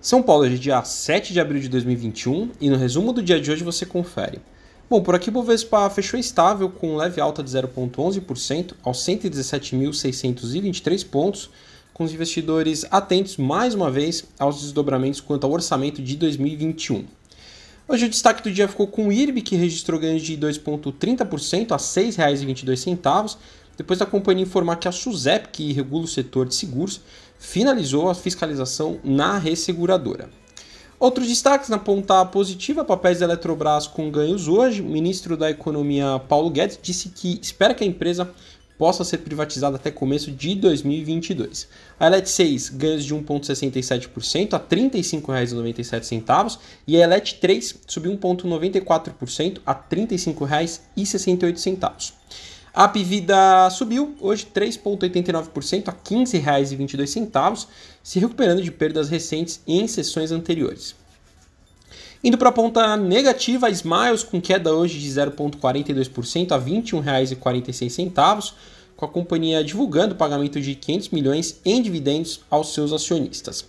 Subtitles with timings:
[0.00, 3.50] São Paulo é dia 7 de abril de 2021 e no resumo do dia de
[3.50, 4.40] hoje você confere.
[4.88, 11.48] Bom, por aqui Bovespa fechou estável com leve alta de 0,11% aos 117.623 pontos,
[11.94, 17.04] com os investidores atentos mais uma vez aos desdobramentos quanto ao orçamento de 2021.
[17.86, 21.76] Hoje o destaque do dia ficou com o IRB, que registrou ganhos de 2,30% a
[21.76, 23.36] R$ 6,22,
[23.76, 27.00] depois da companhia informar que a SUSEP, que regula o setor de seguros,
[27.38, 30.30] finalizou a fiscalização na resseguradora.
[30.98, 34.80] Outros destaques na ponta positiva, papéis da Eletrobras com ganhos hoje.
[34.80, 38.30] O ministro da Economia, Paulo Guedes, disse que espera que a empresa
[38.78, 41.68] possa ser privatizada até começo de 2022.
[41.98, 49.58] A Elet 6 ganhos de 1,67% a R$ 35,97 e a Elet 3 subiu 1,94%
[49.66, 52.12] a R$ 35,68.
[52.74, 57.68] A Pivida subiu hoje 3,89% a R$ 15,22,
[58.02, 60.96] se recuperando de perdas recentes em sessões anteriores.
[62.24, 68.54] Indo para a ponta negativa, a Smiles com queda hoje de 0,42% a R$ 21,46,
[68.96, 73.64] com a companhia divulgando o pagamento de 500 milhões em dividendos aos seus acionistas.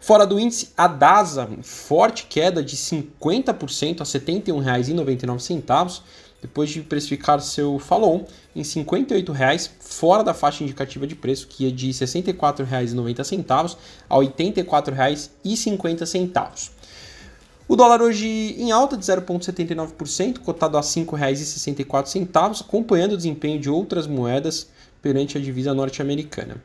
[0.00, 6.00] Fora do índice, a DASA, forte queda de 50% a R$ 71,99,
[6.40, 11.64] depois de precificar seu follow em R$ 58,00, fora da faixa indicativa de preço, que
[11.64, 13.76] ia de R$ 64,90
[14.08, 16.70] a R$ 84,50.
[17.66, 23.68] O dólar hoje em alta de 0,79%, cotado a R$ 5,64, acompanhando o desempenho de
[23.68, 24.68] outras moedas
[25.02, 26.62] perante a divisa norte-americana.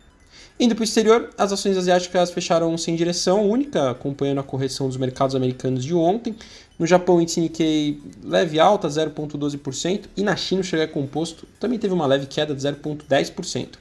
[0.64, 4.95] Indo para o exterior, as ações asiáticas fecharam sem direção única, acompanhando a correção dos
[4.95, 6.33] mercados americanos de ontem.
[6.80, 11.78] No Japão, o índice Nikkei leve alta, 0,12%, e na China, o Xangai Composto também
[11.78, 13.72] teve uma leve queda de 0,10%.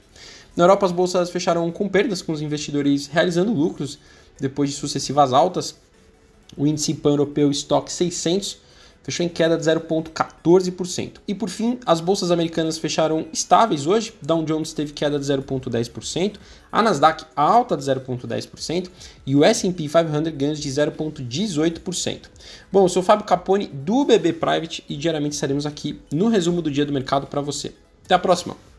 [0.57, 3.97] Na Europa, as bolsas fecharam com perdas, com os investidores realizando lucros
[4.37, 5.75] depois de sucessivas altas.
[6.57, 8.57] O índice pan-europeu Stock 600
[9.03, 11.17] fechou em queda de 0,14%.
[11.27, 14.13] E por fim, as bolsas americanas fecharam estáveis hoje.
[14.21, 16.35] Dow Jones teve queda de 0,10%,
[16.71, 18.89] a Nasdaq alta de 0,10%
[19.25, 22.21] e o S&P 500 ganhos de 0,18%.
[22.71, 26.61] Bom, eu sou o Fábio Capone do BB Private e diariamente estaremos aqui no resumo
[26.61, 27.73] do dia do mercado para você.
[28.05, 28.72] Até a próxima!